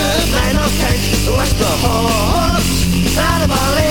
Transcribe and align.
Took 0.00 0.32
my 0.32 0.52
nose 0.52 0.78
the 1.58 1.72
horse 1.82 3.18
out 3.18 3.42
of 3.44 3.50
our 3.50 3.89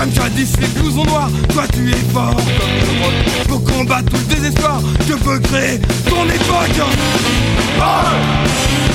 Comme 0.00 0.14
jadis 0.14 0.58
les 0.58 0.66
blousons 0.68 1.04
noirs, 1.04 1.28
toi 1.52 1.64
tu 1.74 1.90
es 1.90 2.12
fort 2.14 2.34
comme 2.34 3.48
Pour 3.48 3.62
combattre 3.64 4.10
tout 4.10 4.16
le 4.16 4.34
désespoir 4.34 4.80
que 5.06 5.12
peut 5.12 5.38
créer 5.40 5.78
ton 6.08 6.24
époque. 6.24 6.80
oh 7.78 8.89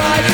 life 0.00 0.31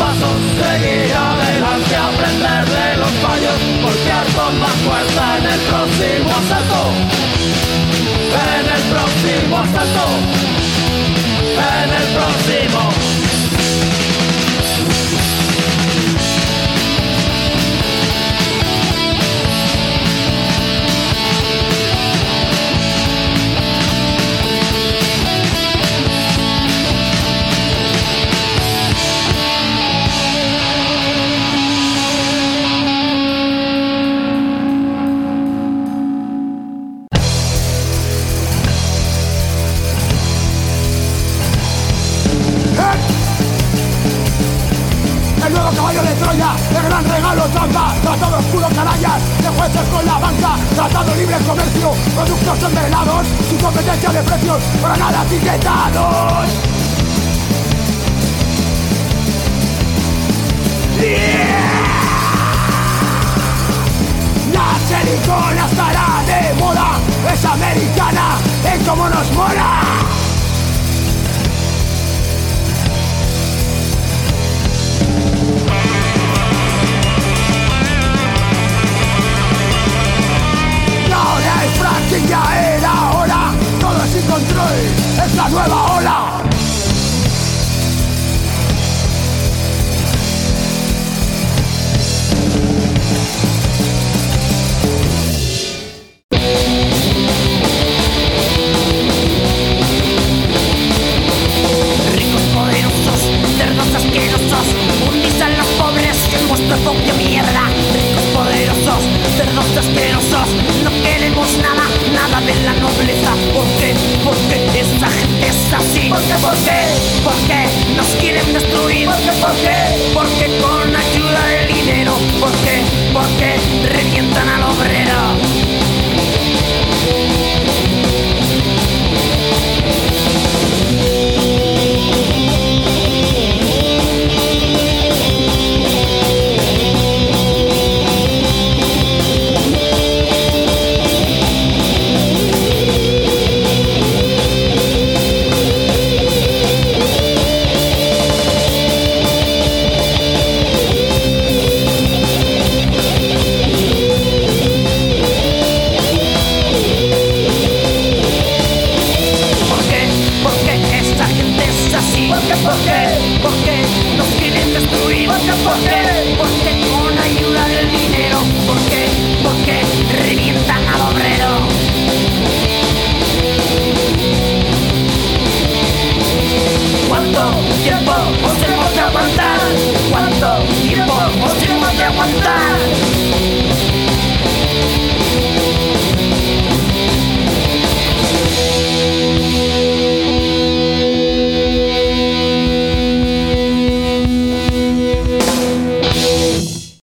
pasos, 0.00 0.40
seguir 0.58 1.12
adelante, 1.14 1.94
aprender 1.94 2.64
de 2.78 2.96
los 2.96 3.12
fallos, 3.24 3.58
golpear 3.82 4.26
con 4.36 4.58
más 4.58 4.76
fuerza 4.86 5.38
en 5.38 5.46
el 5.54 5.60
próximo 5.70 6.30
asalto, 6.40 6.82
en 8.48 8.66
el 8.76 8.82
próximo 8.92 9.58
asalto, 9.58 10.06
en 11.84 11.90
el 12.00 12.06
próximo. 12.16 12.99
competencia 53.80 54.10
de 54.10 54.22
precios 54.22 54.62
para 54.82 54.96
nada 54.96 55.24
etiquetados. 55.24 56.50
Yeah. 60.98 61.80
La 64.52 64.76
silicona 64.86 65.66
estará 65.66 66.22
de 66.26 66.54
moda, 66.60 67.00
es 67.32 67.44
americana, 67.44 68.38
es 68.64 68.86
como 68.86 69.08
nos 69.08 69.32
mola. 69.32 69.82
Ahora 81.12 81.64
el 81.64 81.70
fracking 81.70 82.26
ya 82.28 82.76
era 82.76 83.09
encontré 84.22 85.24
es 85.24 85.34
la 85.36 85.48
nueva 85.48 85.96
ola. 85.96 86.39